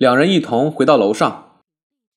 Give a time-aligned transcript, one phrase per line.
[0.00, 1.60] 两人一同回到楼上。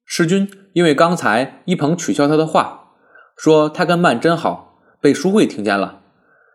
[0.06, 2.94] 世君因为刚才一鹏取笑他的话，
[3.36, 6.00] 说他跟曼真好，被淑慧听见了，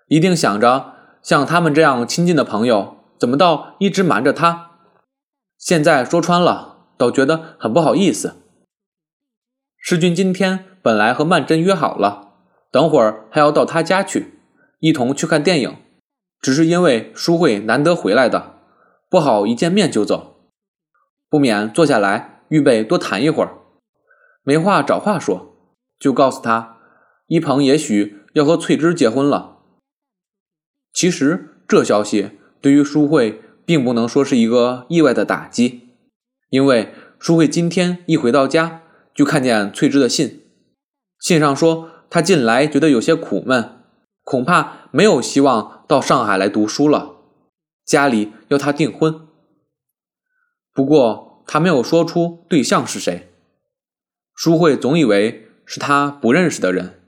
[0.06, 4.70] 一定想着像他们这样亲近的朋友，怎么倒一直瞒着他？
[5.58, 8.36] 现在说穿了，倒觉得很不好意思。
[9.76, 12.30] 世君今天本来和曼真约好了，
[12.72, 14.40] 等会儿还要到他家去，
[14.78, 15.76] 一同去看电影，
[16.40, 18.54] 只是因为淑慧难得回来的，
[19.10, 20.36] 不好一见面就走。
[21.30, 23.58] 不免坐下来，预备多谈一会儿，
[24.42, 25.54] 没话找话说，
[25.98, 26.78] 就告诉他，
[27.26, 29.58] 一鹏也许要和翠芝结婚了。
[30.92, 35.90] 其实这消息对于淑慧并不能说是一个意外的打击，
[36.48, 38.80] 因为淑慧今天一回到家，
[39.14, 40.44] 就看见翠芝的信，
[41.20, 43.82] 信上说她近来觉得有些苦闷，
[44.24, 47.16] 恐怕没有希望到上海来读书了，
[47.84, 49.27] 家里要她订婚。
[50.78, 53.32] 不过他没有说出对象是谁，
[54.32, 57.00] 淑慧总以为是他不认识的人，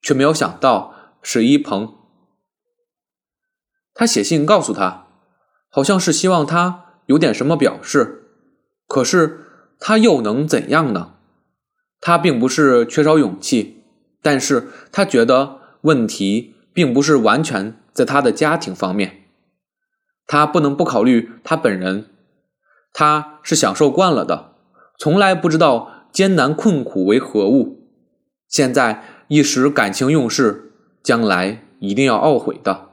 [0.00, 1.94] 却没有想到是一鹏。
[3.92, 5.08] 他写信告诉他，
[5.68, 8.30] 好像是希望他有点什么表示，
[8.88, 9.40] 可是
[9.78, 11.16] 他又能怎样呢？
[12.00, 13.84] 他并不是缺少勇气，
[14.22, 19.26] 但是他觉得问题并不是完全在他的家庭方面，
[20.26, 22.08] 他不能不考虑他本人。
[22.92, 24.52] 他是享受惯了的，
[24.98, 27.88] 从来不知道艰难困苦为何物。
[28.48, 32.90] 现在一时感情用事，将来一定要懊悔的。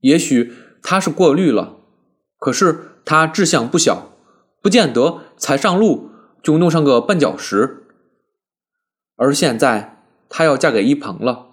[0.00, 0.52] 也许
[0.82, 1.76] 他是过虑了，
[2.38, 4.12] 可是他志向不小，
[4.62, 6.10] 不见得才上路
[6.42, 7.84] 就弄上个绊脚石。
[9.16, 11.48] 而现在他要嫁给一鹏了，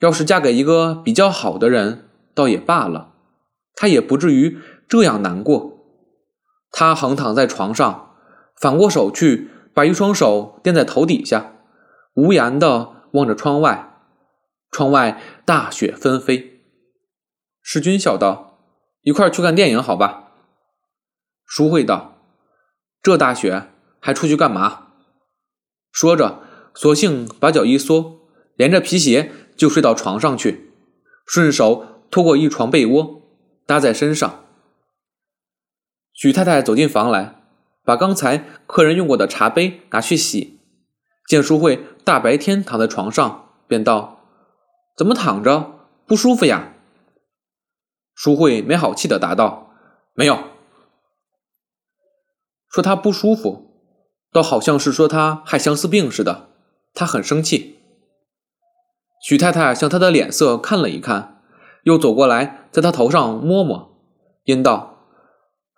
[0.00, 3.14] 要是嫁给一个比较好的人，倒也罢了，
[3.74, 5.79] 他也不至于这样难过。
[6.70, 8.14] 他横躺在床上，
[8.56, 11.52] 反过手去，把一双手垫在头底下，
[12.14, 13.86] 无言的望着窗外。
[14.70, 16.60] 窗外大雪纷飞。
[17.60, 18.58] 世君笑道
[19.02, 20.32] ：“一块去看电影，好吧？”
[21.44, 22.18] 淑慧道
[23.02, 24.86] ：“这大雪还出去干嘛？”
[25.90, 26.40] 说着，
[26.72, 28.20] 索性把脚一缩，
[28.54, 30.70] 连着皮鞋就睡到床上去，
[31.26, 33.22] 顺手拖过一床被窝，
[33.66, 34.44] 搭在身上。
[36.20, 37.36] 许太太走进房来，
[37.82, 40.60] 把刚才客人用过的茶杯拿去洗。
[41.26, 44.20] 见淑慧大白天躺在床上，便道
[44.94, 46.74] ：“怎么躺着不舒服呀？”
[48.14, 49.72] 淑慧没好气的答道
[50.12, 50.38] ：“没有。”
[52.68, 53.72] 说她不舒服，
[54.30, 56.50] 倒好像是说她害相思病似的。
[56.92, 57.78] 她很生气。
[59.26, 61.40] 许太太向她的脸色看了一看，
[61.84, 63.96] 又走过来，在她头上摸摸，
[64.44, 64.98] 阴道。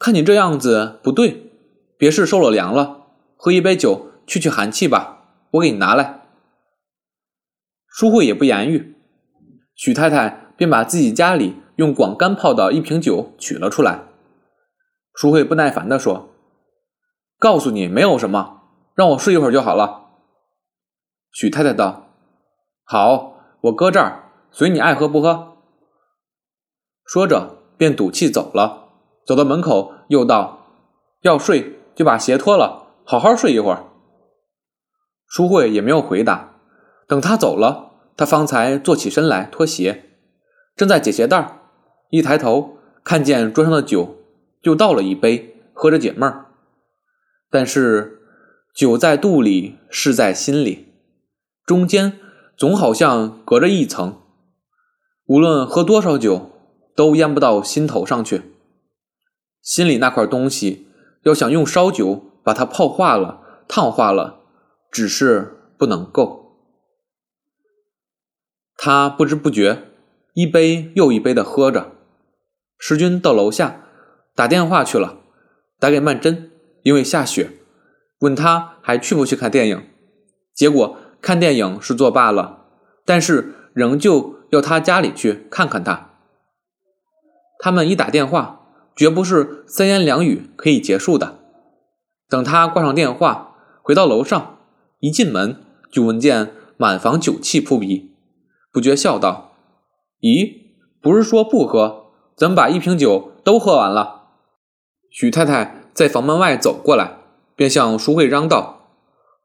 [0.03, 1.53] 看你这样子不对，
[1.97, 5.29] 别是受了凉了，喝一杯酒去去寒气吧。
[5.53, 6.23] 我给你拿来。
[7.87, 8.97] 淑慧也不言语，
[9.77, 14.03] 许太太便把自己家里用广干泡的一瓶酒取了出来。
[15.15, 16.31] 淑慧不耐烦地说
[17.39, 18.63] ：“告诉你没有什么，
[18.97, 20.07] 让我睡一会儿就好了。”
[21.31, 22.09] 许太太道
[22.83, 25.59] ：“好，我搁这儿，随你爱喝不喝。”
[27.07, 28.82] 说着便赌气走了。
[29.25, 30.67] 走到门口，又道
[31.23, 33.85] ：“要睡就把鞋脱了，好好睡一会儿。”
[35.27, 36.57] 淑慧也没有回答。
[37.07, 40.11] 等他走了，他方才坐起身来脱鞋，
[40.75, 41.61] 正在解鞋带
[42.11, 44.17] 一抬头看见桌上的酒，
[44.63, 46.47] 就倒了一杯，喝着解闷儿。
[47.51, 48.21] 但是
[48.75, 50.95] 酒在肚里，事在心里，
[51.67, 52.19] 中间
[52.57, 54.21] 总好像隔着一层，
[55.27, 56.51] 无论喝多少酒，
[56.97, 58.52] 都淹不到心头上去。
[59.63, 60.89] 心里那块东西，
[61.23, 64.41] 要想用烧酒把它泡化了、烫化了，
[64.91, 66.59] 只是不能够。
[68.77, 69.85] 他不知不觉
[70.35, 71.93] 一杯又一杯的喝着。
[72.77, 73.85] 时军到楼下
[74.35, 75.21] 打电话去了，
[75.79, 76.51] 打给曼桢，
[76.83, 77.53] 因为下雪，
[78.19, 79.89] 问他还去不去看电影。
[80.53, 82.67] 结果看电影是作罢了，
[83.05, 86.11] 但是仍旧要他家里去看看他。
[87.61, 88.59] 他们一打电话。
[88.95, 91.39] 绝不是三言两语可以结束的。
[92.29, 94.59] 等他挂上电话，回到楼上，
[95.01, 98.11] 一进门就闻见满房酒气扑鼻，
[98.71, 99.53] 不觉笑道
[100.21, 100.53] ：“咦，
[101.01, 102.07] 不是说不喝，
[102.37, 104.29] 怎么把一瓶酒都喝完了？”
[105.11, 107.19] 许太太在房门外走过来，
[107.57, 108.89] 便向淑慧嚷道：“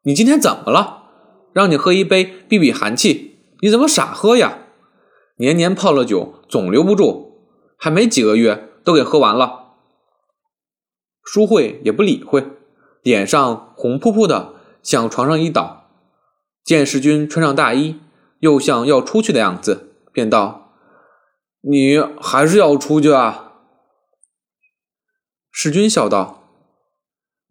[0.03, 1.03] 你今天怎么了？
[1.53, 4.59] 让你喝一杯避避寒气，你怎么傻喝呀？
[5.37, 7.41] 年年泡了酒总留不住，
[7.77, 9.73] 还没几个月。”都给喝完了。
[11.21, 12.47] 淑慧也不理会，
[13.01, 15.89] 脸上红扑扑的，向床上一倒。
[16.63, 17.99] 见世君穿上大衣，
[18.39, 20.71] 又像要出去的样子，便道
[21.59, 23.55] ：“你还是要出去啊？”
[25.51, 26.47] 世君笑道：“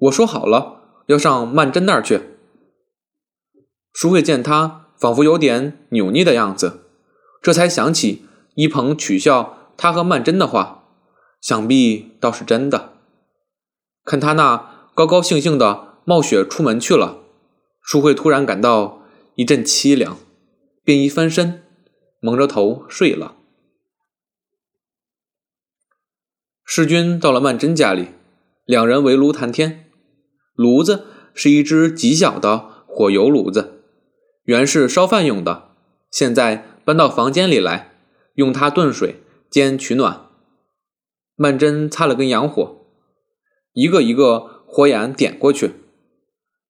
[0.09, 2.23] 我说好了，要上曼桢那儿去。”
[3.93, 6.87] 淑慧见他仿佛有点扭捏的样子，
[7.43, 8.25] 这才想起
[8.55, 10.86] 一鹏取笑他和曼桢的话，
[11.41, 12.95] 想必倒是真的。
[14.05, 17.19] 看他那高高兴兴的冒雪出门去了，
[17.83, 19.03] 淑慧突然感到
[19.35, 20.19] 一阵凄凉，
[20.85, 21.63] 便一翻身，
[22.21, 23.37] 蒙着头睡了。
[26.65, 28.09] 世君到了曼桢家里，
[28.65, 29.91] 两人围炉谈天，
[30.55, 33.83] 炉子是一只极小的火油炉子。
[34.45, 35.71] 原是烧饭用的，
[36.11, 37.93] 现在搬到房间里来，
[38.35, 40.26] 用它炖水兼取暖。
[41.37, 42.79] 曼桢擦了根洋火，
[43.75, 45.75] 一个一个火眼点过去，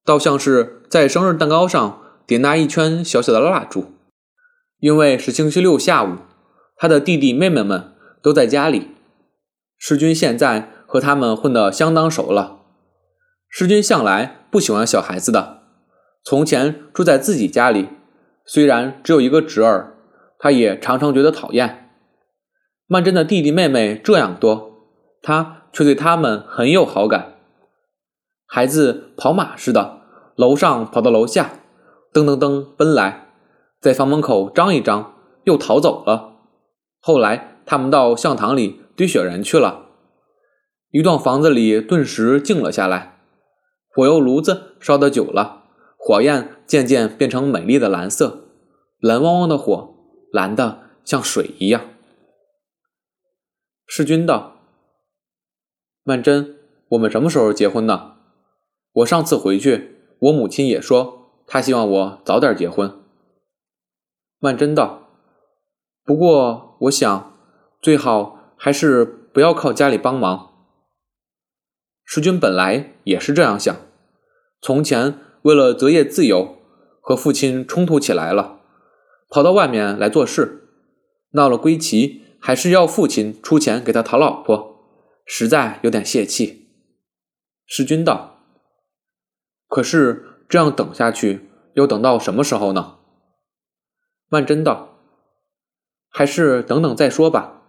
[0.05, 3.93] 倒像是在生日蛋糕上点那一圈小小的蜡烛。
[4.81, 6.17] 因为是星期六下午，
[6.77, 8.89] 他的弟弟妹妹们都在家里，
[9.79, 12.59] 世君现在和他们混得相当熟了。
[13.49, 15.63] 世君向来不喜欢小孩子的。
[16.25, 17.89] 从前住在自己家里，
[18.45, 19.95] 虽然只有一个侄儿，
[20.41, 21.86] 他也常常觉得讨厌。
[22.89, 24.71] 曼桢的弟弟妹妹这样多，
[25.21, 27.35] 他却对他们很有好感。
[28.47, 30.03] 孩子跑马似的，
[30.37, 31.51] 楼上跑到楼下，
[32.13, 33.27] 噔噔噔奔来，
[33.81, 36.35] 在房门口张一张，又逃走了。
[37.01, 39.87] 后来他们到巷堂里堆雪人去了，
[40.93, 43.19] 一幢房子里顿时静了下来。
[43.93, 45.65] 火油炉子烧得久了。
[45.99, 48.45] 火焰渐渐变成美丽的蓝色，
[49.01, 49.95] 蓝汪汪的火，
[50.33, 51.81] 蓝的像水一样。
[53.87, 54.57] 世君道
[56.03, 56.55] ：“曼桢，
[56.89, 58.17] 我们什么时候结婚呢？
[58.93, 62.93] 我上次回去，我母亲也说，她希望我早点结婚。”
[64.39, 65.09] 曼桢道
[66.05, 67.33] ：“不过，我想
[67.81, 70.51] 最好还是不要靠家里帮忙。”
[72.05, 73.75] 世君本来也是这样想，
[74.61, 75.21] 从前。
[75.43, 76.57] 为了择业自由，
[77.01, 78.59] 和父亲冲突起来了，
[79.29, 80.69] 跑到外面来做事，
[81.35, 84.79] 闹了归期，还是要父亲出钱给他讨老婆，
[85.27, 86.69] 实在有点泄气。
[87.67, 88.39] 世君道
[89.67, 91.41] ：“可是这样等下去，
[91.75, 92.99] 要等到什么时候呢？”
[94.31, 94.97] 曼桢道
[96.09, 97.63] ：“还是等等再说吧。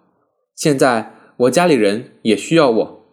[0.54, 3.04] 现在我家里人也需要我。”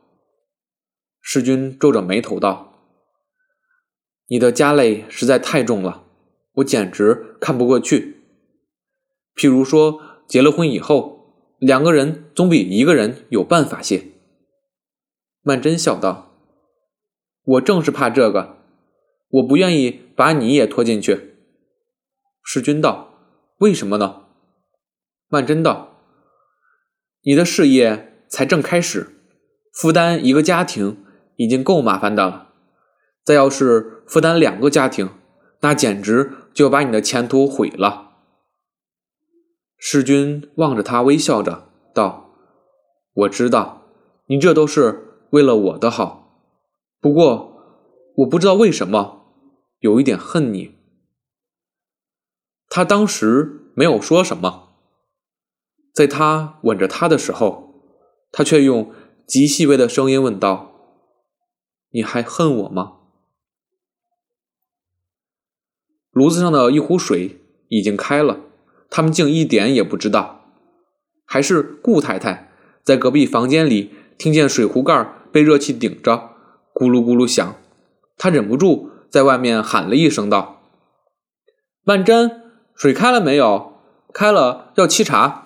[1.22, 2.74] 世君皱着眉头道。
[4.26, 6.04] 你的家累实在太重了，
[6.56, 8.22] 我简直看不过去。
[9.34, 11.23] 譬如说，结了婚以后，
[11.58, 14.06] 两个人总比一个人有办法些。
[15.42, 16.32] 曼桢笑道
[17.44, 18.56] ：“我正是怕这个，
[19.28, 21.34] 我不愿意把你也拖进去。”
[22.42, 23.14] 世君道
[23.58, 24.22] ：“为什么呢？”
[25.28, 25.98] 曼桢道
[27.24, 29.16] ：“你的事业才正开始，
[29.72, 31.04] 负担一个家庭
[31.36, 32.52] 已经够麻烦的了。”
[33.24, 35.08] 再要是负担两个家庭，
[35.60, 38.13] 那简直就把你的前途毁了。
[39.86, 42.30] 世君望着他，微笑着道
[43.12, 43.82] ：“我知道，
[44.28, 46.40] 你这都是为了我的好。
[47.02, 49.26] 不过，我不知道为什么，
[49.80, 50.74] 有一点恨你。”
[52.70, 54.70] 他当时没有说什么，
[55.92, 57.74] 在他吻着他的时候，
[58.32, 58.90] 他却用
[59.26, 60.72] 极细微的声音问道
[61.92, 63.00] ：“你还恨我吗？”
[66.10, 68.40] 炉子上的一壶水已经开了，
[68.94, 70.44] 他们竟一点也不知道。
[71.26, 72.52] 还是顾太太
[72.84, 76.30] 在隔壁房间里听见水壶盖被热气顶着，
[76.72, 77.56] 咕噜咕噜响，
[78.16, 80.62] 她忍不住在外面喊了一声道
[81.82, 82.30] ：“曼桢，
[82.76, 83.72] 水开了没有？
[84.12, 85.42] 开了要沏茶。”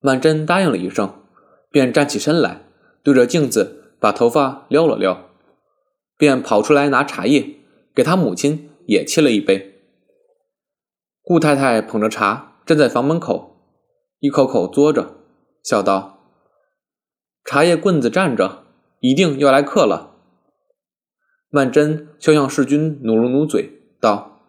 [0.00, 1.12] 曼桢答应了一声，
[1.70, 2.62] 便站起身来，
[3.02, 5.28] 对着镜子把头发撩了撩，
[6.16, 7.56] 便跑出来拿茶叶
[7.94, 8.70] 给他母亲。
[8.86, 9.69] 也沏了一杯。
[11.30, 13.54] 顾太太捧着茶站在房门口，
[14.18, 15.14] 一口口嘬着，
[15.62, 16.24] 笑道
[17.46, 18.64] ：“茶叶棍子站着，
[18.98, 20.16] 一定要来客了。”
[21.48, 24.40] 曼桢笑向世君，努了努嘴，道：“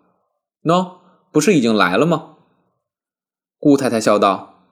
[0.66, 0.94] 喏，
[1.32, 2.38] 不是已经来了吗？”
[3.62, 4.64] 顾太太笑道：“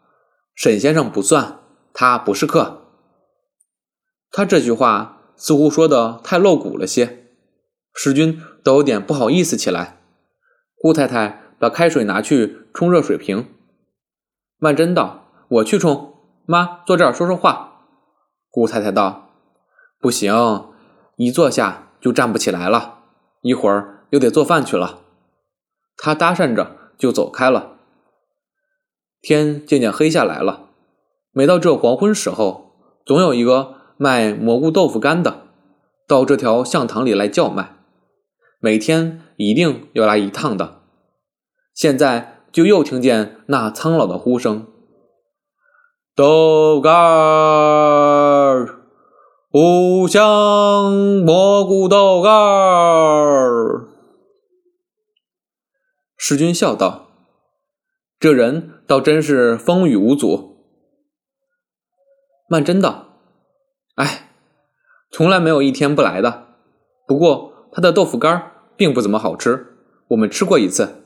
[0.57, 1.59] 沈先生不算，
[1.93, 2.87] 他不是客。”
[4.33, 7.27] 他这句话似乎说的太露骨了些。
[7.93, 10.01] 世君都有点不好意思起来。
[10.75, 13.45] 顾太太把开水拿去冲热水瓶。
[14.57, 16.15] 曼桢道：“我去冲。”
[16.47, 17.83] 妈，坐这儿说说话。
[18.49, 19.29] 顾太太道
[20.01, 20.33] ：“不行，
[21.17, 22.99] 一坐下就站不起来了，
[23.41, 25.01] 一会儿又得做饭去了。
[25.95, 27.73] 他搭讪着就走开了。
[29.21, 30.69] 天渐渐黑下来了，
[31.31, 32.71] 每到这黄昏时候，
[33.05, 35.47] 总有一个卖蘑菇豆腐干的
[36.07, 37.75] 到这条巷堂里来叫卖，
[38.59, 40.78] 每天一定要来一趟的。
[41.79, 44.67] 现在就又听见那苍老的呼声
[46.13, 48.81] ：“豆干儿，
[49.53, 50.91] 五香
[51.25, 53.87] 蘑菇豆干儿。”
[56.19, 57.07] 世君笑道。
[58.19, 60.57] 这人倒真是风雨无阻。
[62.49, 63.05] 曼桢道
[63.95, 64.31] ：“哎，
[65.09, 66.47] 从来没有一天不来的。
[67.07, 69.77] 不过他的豆腐干并不怎么好吃，
[70.09, 70.97] 我们吃过一次。”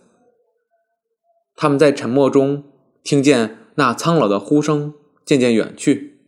[1.56, 2.64] 他们在沉默中
[3.04, 4.94] 听见那苍老的呼声
[5.26, 6.20] 渐渐远去，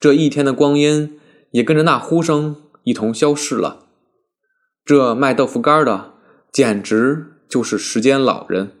[0.00, 1.18] 这一天的光阴
[1.50, 3.86] 也跟着那呼声一同消逝了。
[4.84, 6.14] 这卖豆腐干的
[6.52, 8.72] 简直就是时间老人。